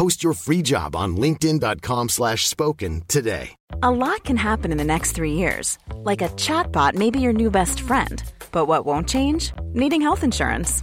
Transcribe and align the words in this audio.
Post 0.00 0.24
your 0.24 0.32
free 0.32 0.62
job 0.62 0.96
on 0.96 1.18
linkedin.com 1.18 2.08
slash 2.08 2.48
spoken 2.48 3.02
today. 3.06 3.50
A 3.82 3.90
lot 3.90 4.24
can 4.24 4.38
happen 4.38 4.72
in 4.72 4.78
the 4.78 4.92
next 4.94 5.12
three 5.12 5.34
years. 5.34 5.78
Like 5.94 6.22
a 6.22 6.30
chatbot 6.30 6.94
may 6.94 7.10
be 7.10 7.20
your 7.20 7.34
new 7.34 7.50
best 7.50 7.82
friend. 7.82 8.22
But 8.50 8.64
what 8.64 8.86
won't 8.86 9.10
change? 9.10 9.52
Needing 9.74 10.00
health 10.00 10.24
insurance. 10.24 10.82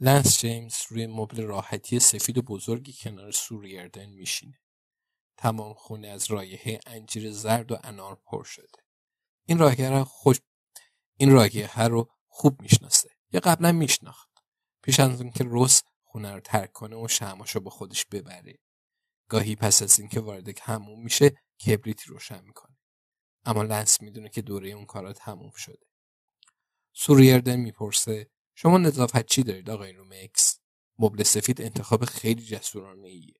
لنس 0.00 0.38
جیمز 0.38 0.74
روی 0.88 1.06
مبل 1.06 1.42
راحتی 1.42 2.00
سفید 2.00 2.38
و 2.38 2.42
بزرگی 2.42 2.92
کنار 2.92 3.30
سوریردن 3.30 4.06
میشینه. 4.06 4.60
تمام 5.36 5.74
خونه 5.74 6.08
از 6.08 6.30
رایحه 6.30 6.80
انجیر 6.86 7.32
زرد 7.32 7.72
و 7.72 7.78
انار 7.84 8.14
پر 8.14 8.44
شده. 8.44 8.82
این 9.46 9.58
راهگه 9.58 9.90
رو 9.90 10.04
خوش 10.04 10.40
این 11.16 11.32
راهگه 11.32 11.78
رو 11.78 12.10
خوب 12.28 12.62
می‌شناسه. 12.62 13.10
یا 13.32 13.40
قبلا 13.40 13.72
میشناخت. 13.72 14.30
پیش 14.82 15.00
از 15.00 15.20
اینکه 15.20 15.44
روس 15.44 15.80
خونه 16.04 16.32
رو 16.32 16.40
ترک 16.40 16.72
کنه 16.72 16.96
و 16.96 17.08
شماشو 17.08 17.60
با 17.60 17.70
خودش 17.70 18.06
ببره. 18.06 18.58
گاهی 19.28 19.56
پس 19.56 19.82
از 19.82 19.98
اینکه 19.98 20.20
وارد 20.20 20.58
حموم 20.58 21.02
میشه 21.02 21.30
کبریتی 21.66 22.04
روشن 22.06 22.44
می‌کنه. 22.44 22.76
اما 23.44 23.62
لنس 23.62 24.00
می‌دونه 24.00 24.28
که 24.28 24.42
دوره 24.42 24.70
اون 24.70 24.86
کارا 24.86 25.12
تموم 25.12 25.52
شده. 25.56 25.86
سو 26.92 27.10
ریردن 27.10 27.56
می‌پرسه 27.56 28.30
شما 28.54 28.78
نظافت 28.78 29.26
چی 29.26 29.42
دارید 29.42 29.70
آقای 29.70 29.92
لومکس؟ 29.92 30.58
مبل 30.98 31.22
سفید 31.22 31.62
انتخاب 31.62 32.04
خیلی 32.04 32.42
جسورانه 32.42 33.08
ایه. 33.08 33.34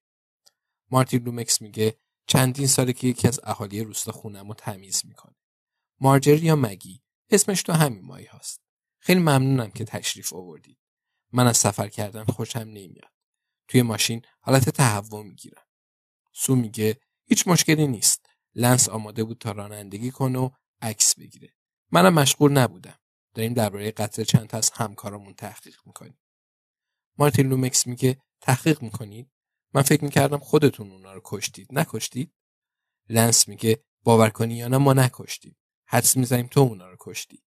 مارتین 0.90 1.22
لومکس 1.22 1.62
میگه 1.62 1.98
چندین 2.26 2.66
ساله 2.66 2.92
که 2.92 3.06
یکی 3.06 3.28
از 3.28 3.40
اهالی 3.42 3.84
روستا 3.84 4.12
خونم 4.12 4.48
رو 4.48 4.54
تمیز 4.54 5.06
می‌کنه. 5.06 5.36
مارجری 6.00 6.46
یا 6.46 6.56
مگی 6.56 7.02
اسمش 7.30 7.62
تو 7.62 7.72
همین 7.72 8.04
مایه 8.04 8.30
هاست. 8.30 8.60
خیلی 8.98 9.20
ممنونم 9.20 9.70
که 9.70 9.84
تشریف 9.84 10.32
آوردید. 10.32 10.78
من 11.32 11.46
از 11.46 11.56
سفر 11.56 11.88
کردن 11.88 12.24
خوشم 12.24 12.58
نمیاد. 12.58 13.12
توی 13.68 13.82
ماشین 13.82 14.22
حالت 14.40 14.68
تهوع 14.70 15.22
می‌گیرم. 15.22 15.62
سو 16.32 16.56
میگه 16.56 17.00
هیچ 17.24 17.48
مشکلی 17.48 17.86
نیست. 17.86 18.26
لنس 18.54 18.88
آماده 18.88 19.24
بود 19.24 19.38
تا 19.38 19.52
رانندگی 19.52 20.10
کنه 20.10 20.38
و 20.38 20.50
عکس 20.80 21.18
بگیره. 21.18 21.54
منم 21.90 22.14
مشغول 22.14 22.52
نبودم. 22.52 22.98
داریم 23.34 23.54
درباره 23.54 23.90
قتل 23.90 24.24
چند 24.24 24.46
تا 24.46 24.58
از 24.58 24.70
همکارامون 24.70 25.34
تحقیق 25.34 25.76
می‌کنیم. 25.86 26.18
مارتین 27.18 27.48
لومکس 27.48 27.86
میگه 27.86 28.22
تحقیق 28.40 28.82
می‌کنید؟ 28.82 29.30
من 29.74 29.82
فکر 29.82 30.04
می‌کردم 30.04 30.38
خودتون 30.38 30.90
اونا 30.90 31.12
رو 31.12 31.20
کشتید. 31.24 31.68
نکشتید؟ 31.70 32.34
لنس 33.08 33.48
میگه 33.48 33.84
باور 34.02 34.30
کنی 34.30 34.54
یا 34.54 34.68
نه 34.68 34.78
ما 34.78 34.92
نکشتیم. 34.92 35.56
حدس 35.86 36.16
می‌زنیم 36.16 36.46
تو 36.46 36.60
اونا 36.60 36.90
رو 36.90 36.96
کشتی. 37.00 37.44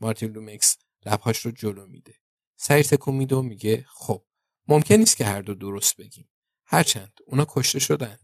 مارتین 0.00 0.32
لومکس 0.32 0.78
لبهاش 1.06 1.38
رو 1.38 1.50
جلو 1.50 1.86
میده. 1.86 2.14
سعی 2.56 2.82
تکون 2.82 3.14
میده 3.14 3.36
و 3.36 3.42
میگه 3.42 3.84
خب 3.88 4.26
ممکن 4.68 4.94
نیست 4.94 5.16
که 5.16 5.24
هر 5.24 5.42
دو 5.42 5.54
درست 5.54 5.96
بگیم. 5.96 6.30
هرچند 6.66 7.12
اونا 7.26 7.46
کشته 7.48 7.78
شدن. 7.78 8.18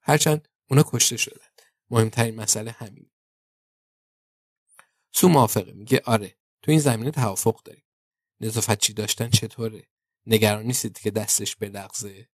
هرچند 0.00 0.48
اونا 0.70 0.82
کشته 0.86 1.16
شدن. 1.16 1.46
مهمترین 1.90 2.34
مسئله 2.34 2.70
همین. 2.70 3.10
سو 5.14 5.28
موافقه. 5.28 5.72
میگه 5.72 6.02
آره 6.04 6.36
تو 6.62 6.70
این 6.70 6.80
زمینه 6.80 7.10
توافق 7.10 7.62
داریم. 7.62 7.84
نظافت 8.40 8.78
چی 8.78 8.92
داشتن 8.92 9.30
چطوره؟ 9.30 9.88
نگران 10.26 10.66
نیستید 10.66 10.98
که 10.98 11.10
دستش 11.10 11.56
بلغزه؟ 11.56 12.28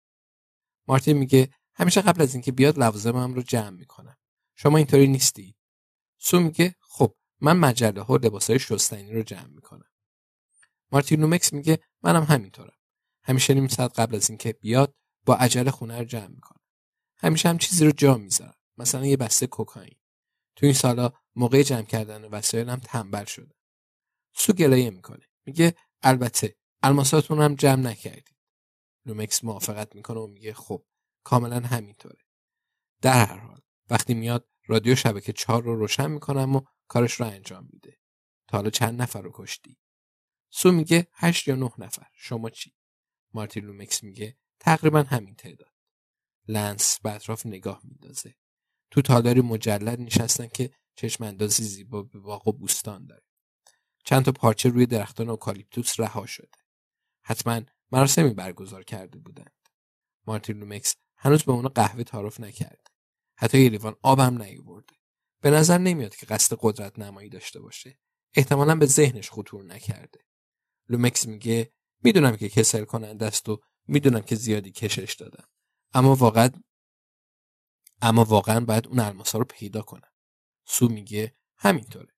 مارتین 0.88 1.17
میگه 1.17 1.50
همیشه 1.75 2.01
قبل 2.01 2.22
از 2.22 2.34
اینکه 2.34 2.51
بیاد 2.51 2.79
لوازمم 2.79 3.34
رو 3.34 3.41
جمع 3.41 3.69
می‌کنم. 3.69 4.17
شما 4.56 4.78
اینطوری 4.78 5.07
نیستی؟ 5.07 5.56
سو 6.17 6.40
میگه 6.40 6.75
خب 6.79 7.16
من 7.41 7.57
مجله 7.57 8.01
ها 8.01 8.13
و 8.13 8.17
لباسای 8.17 8.59
شستنی 8.59 9.13
رو 9.13 9.23
جمع 9.23 9.47
می‌کنم. 9.47 9.90
مارتین 10.91 11.19
لومکس 11.19 11.53
میگه 11.53 11.79
منم 12.01 12.23
همینطورم. 12.23 12.78
همیشه 13.23 13.53
نیم 13.53 13.67
ساعت 13.67 14.00
قبل 14.00 14.16
از 14.16 14.29
اینکه 14.29 14.53
بیاد 14.53 14.96
با 15.25 15.35
عجله 15.35 15.72
خونه 15.72 16.00
رو 16.00 16.06
جمع 16.06 16.28
می‌کنم. 16.28 16.61
همیشه 17.17 17.50
هم 17.50 17.57
چیزی 17.57 17.85
رو 17.85 17.91
جا 17.91 18.17
می‌ذارم. 18.17 18.56
مثلا 18.78 19.06
یه 19.06 19.17
بسته 19.17 19.47
کوکائین. 19.47 20.00
تو 20.59 20.66
این 20.66 20.75
سالا 20.75 21.12
موقع 21.36 21.64
جمع 21.64 21.81
کردن 21.81 22.25
وسایلم 22.25 22.75
تنبل 22.75 23.25
شده. 23.25 23.56
سو 24.34 24.53
گلایه 24.53 24.90
می‌کنه. 24.90 25.25
میگه 25.46 25.75
البته 26.02 26.56
الماساتون 26.84 27.42
هم 27.42 27.56
جمع 27.56 27.81
نکردید. 27.81 28.38
لومکس 29.06 29.44
موافقت 29.44 29.96
می‌کنه 29.96 30.20
و 30.20 30.28
میگه 30.28 30.53
خب 30.53 30.86
کاملا 31.24 31.59
همینطوره. 31.59 32.20
در 33.02 33.25
هر 33.25 33.38
حال 33.38 33.62
وقتی 33.90 34.14
میاد 34.14 34.50
رادیو 34.66 34.96
شبکه 34.96 35.34
چهار 35.34 35.64
رو 35.64 35.75
روشن 35.75 36.12
می‌کنم 36.12 36.56
و 36.56 36.62
کارش 36.88 37.14
رو 37.14 37.26
انجام 37.26 37.70
میده. 37.74 38.00
تا 38.47 38.58
حالا 38.58 38.70
چند 38.70 39.02
نفر 39.02 39.22
رو 39.22 39.31
کشتی؟ 39.34 39.78
سو 40.50 40.72
میگه 40.72 41.08
هشت 41.14 41.47
یا 41.47 41.56
نه 41.56 41.72
نفر. 41.78 42.08
شما 42.14 42.50
چی؟ 42.50 42.76
مارتین 43.34 43.66
لومکس 43.66 44.03
میگه 44.03 44.38
تقریبا 44.59 45.03
همین 45.03 45.36
تعداد. 45.36 45.74
لنس 46.47 47.00
به 47.00 47.12
اطراف 47.12 47.46
نگاه 47.46 47.81
میندازه. 47.84 48.36
تو 48.91 49.01
تالاری 49.01 49.41
مجلل 49.41 50.01
نشستن 50.01 50.47
که 50.47 50.72
چشم 50.95 51.23
اندازی 51.23 51.63
زیبا 51.63 52.03
به 52.03 52.19
باغ 52.19 52.47
و 52.47 52.51
بوستان 52.51 53.05
داره. 53.05 53.23
چند 54.05 54.25
تا 54.25 54.31
پارچه 54.31 54.69
روی 54.69 54.85
درختان 54.85 55.29
اوکالیپتوس 55.29 56.00
رها 56.00 56.25
شده. 56.25 56.57
حتما 57.22 57.61
مراسمی 57.91 58.33
برگزار 58.33 58.83
کرده 58.83 59.19
بودند. 59.19 59.53
مارتین 60.28 60.57
لومکس 60.57 60.95
هنوز 61.17 61.44
به 61.44 61.51
اونا 61.51 61.69
قهوه 61.69 62.03
تعارف 62.03 62.39
نکرده. 62.39 62.83
حتی 63.35 63.61
یه 63.61 63.69
لیوان 63.69 63.95
آب 64.01 64.19
هم 64.19 64.41
نیاورده. 64.41 64.94
به 65.41 65.51
نظر 65.51 65.78
نمیاد 65.78 66.16
که 66.16 66.25
قصد 66.25 66.57
قدرت 66.59 66.99
نمایی 66.99 67.29
داشته 67.29 67.59
باشه. 67.59 67.99
احتمالا 68.33 68.75
به 68.75 68.85
ذهنش 68.85 69.29
خطور 69.31 69.64
نکرده. 69.64 70.19
لومکس 70.90 71.28
میگه 71.28 71.72
می‌دونم 72.03 72.35
که 72.35 72.49
کسل 72.49 72.84
کننده 72.84 73.25
است 73.25 73.49
و 73.49 73.61
می‌دونم 73.87 74.22
که 74.22 74.35
زیادی 74.35 74.72
کشش 74.72 75.16
دادم. 75.16 75.47
اما 75.93 76.16
واقعا 76.16 76.49
اما 78.01 78.23
واقعا 78.23 78.59
باید 78.59 78.87
اون 78.87 78.99
الماسا 78.99 79.37
رو 79.37 79.46
پیدا 79.46 79.81
کنم. 79.81 80.11
سو 80.66 80.87
میگه 80.87 81.35
همینطوره. 81.57 82.13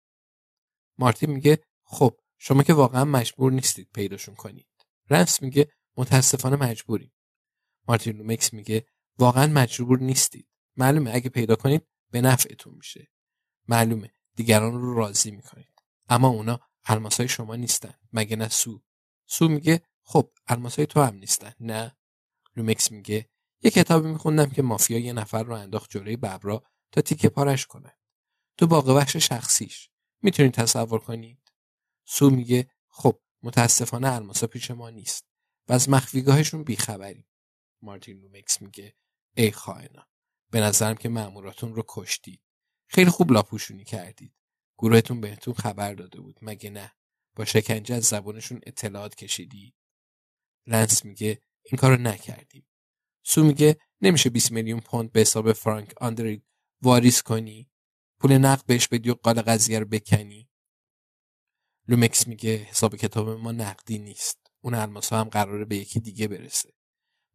مارتین 0.97 1.29
میگه 1.29 1.63
خب 1.83 2.19
شما 2.37 2.63
که 2.63 2.73
واقعا 2.73 3.05
مجبور 3.05 3.51
نیستید 3.51 3.89
پیداشون 3.93 4.35
کنید. 4.35 4.67
لنس 5.09 5.41
میگه 5.41 5.71
متاسفانه 5.97 6.55
مجبوریم. 6.55 7.13
مارتین 7.87 8.17
لومکس 8.17 8.53
میگه 8.53 8.85
واقعا 9.19 9.47
مجبور 9.47 9.99
نیستید. 9.99 10.47
معلومه 10.77 11.11
اگه 11.13 11.29
پیدا 11.29 11.55
کنید 11.55 11.87
به 12.11 12.21
نفعتون 12.21 12.73
میشه. 12.73 13.11
معلومه 13.67 14.13
دیگران 14.35 14.73
رو 14.73 14.93
راضی 14.93 15.31
می‌کنید. 15.31 15.73
اما 16.09 16.27
اونا 16.27 16.59
الماسای 16.85 17.27
شما 17.27 17.55
نیستن. 17.55 17.93
مگه 18.13 18.35
نه 18.35 18.49
سو؟ 18.49 18.81
سو 19.25 19.47
میگه 19.47 19.81
خب 20.03 20.31
الماسای 20.47 20.85
تو 20.85 21.01
هم 21.01 21.15
نیستن. 21.15 21.53
نه؟ 21.59 21.97
لومکس 22.55 22.91
میگه 22.91 23.29
یه 23.61 23.71
کتابی 23.71 24.09
میخوندم 24.09 24.49
که 24.49 24.61
مافیا 24.61 24.99
یه 24.99 25.13
نفر 25.13 25.43
رو 25.43 25.53
انداخت 25.53 25.89
جلوی 25.89 26.17
ببرا 26.17 26.63
تا 26.91 27.01
تیکه 27.01 27.29
پارش 27.29 27.65
کنه. 27.65 27.97
تو 28.57 28.67
باغ 28.67 28.87
وحش 28.87 29.17
شخصیش. 29.17 29.89
می‌تونید 30.21 30.53
تصور 30.53 30.99
کنید. 30.99 31.51
سو 32.05 32.29
میگه 32.29 32.71
خب 32.89 33.21
متاسفانه 33.43 34.11
الماسا 34.13 34.47
پیش 34.47 34.71
ما 34.71 34.89
نیست. 34.89 35.25
و 35.67 35.73
از 35.73 35.89
مخفیگاهشون 35.89 36.63
بیخبریم. 36.63 37.27
مارتین 37.81 38.19
لومکس 38.19 38.61
میگه 38.61 38.95
ای 39.35 39.51
خائنا 39.51 40.07
به 40.51 40.59
نظرم 40.59 40.95
که 40.95 41.09
ماموراتون 41.09 41.75
رو 41.75 41.83
کشتید. 41.87 42.41
خیلی 42.87 43.09
خوب 43.09 43.31
لاپوشونی 43.31 43.83
کردید. 43.83 44.33
گروهتون 44.77 45.21
بهتون 45.21 45.53
خبر 45.53 45.93
داده 45.93 46.21
بود. 46.21 46.39
مگه 46.41 46.69
نه؟ 46.69 46.91
با 47.35 47.45
شکنجه 47.45 47.95
از 47.95 48.03
زبانشون 48.03 48.61
اطلاعات 48.65 49.15
کشیدی 49.15 49.75
لنس 50.67 51.05
میگه 51.05 51.41
این 51.63 51.77
کارو 51.77 51.97
نکردیم. 52.01 52.67
سو 53.23 53.43
میگه 53.43 53.77
نمیشه 54.01 54.29
20 54.29 54.51
میلیون 54.51 54.79
پوند 54.79 55.11
به 55.11 55.19
حساب 55.19 55.53
فرانک 55.53 55.93
آندرید 56.01 56.45
واریس 56.81 57.21
کنی. 57.21 57.71
پول 58.19 58.37
نقد 58.37 58.65
بهش 58.65 58.87
بدی 58.87 59.09
و 59.09 59.13
قال 59.13 59.41
قضیه 59.41 59.79
رو 59.79 59.85
بکنی. 59.85 60.49
لومکس 61.87 62.27
میگه 62.27 62.55
حساب 62.55 62.95
کتاب 62.95 63.29
ما 63.29 63.51
نقدی 63.51 63.99
نیست. 63.99 64.51
اون 64.63 64.73
الماسا 64.73 65.19
هم 65.19 65.29
قراره 65.29 65.65
به 65.65 65.75
یکی 65.75 65.99
دیگه 65.99 66.27
برسه. 66.27 66.73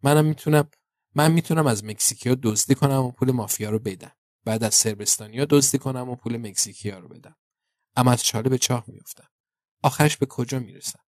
منم 0.03 0.25
می‌تونم 0.25 0.71
من 1.15 1.33
می‌تونم 1.33 1.67
از 1.67 1.85
مکزیکیا 1.85 2.37
دزدی 2.43 2.75
کنم 2.75 3.03
و 3.03 3.11
پول 3.11 3.31
مافیا 3.31 3.71
رو 3.71 3.79
بدم. 3.79 4.12
بعد 4.44 4.65
از 4.65 4.75
سربستانیا 4.75 5.44
دزدی 5.44 5.79
کنم 5.79 6.11
و 6.11 6.17
پول 6.17 6.37
مکزیکیا 6.37 6.99
رو 6.99 7.09
بدم. 7.09 7.37
اما 7.97 8.12
از 8.12 8.25
چاله 8.25 8.50
به 8.50 8.59
چاه 8.59 8.85
میفتم 8.88 9.29
آخرش 9.83 10.17
به 10.17 10.27
کجا 10.27 10.59
می‌رسم؟ 10.59 11.05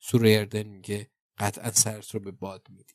سوریردن 0.00 0.62
میگه 0.62 1.10
قطعا 1.38 1.72
سرت 1.72 2.14
رو 2.14 2.20
به 2.20 2.30
باد 2.30 2.66
میدی. 2.70 2.94